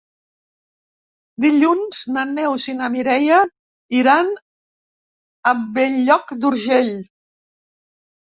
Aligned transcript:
Dilluns 1.43 1.99
na 2.15 2.23
Neus 2.29 2.65
i 2.73 2.75
na 2.79 2.87
Mireia 2.93 3.37
iran 3.99 4.33
a 5.53 5.55
Bell-lloc 5.77 6.35
d'Urgell. 6.41 6.93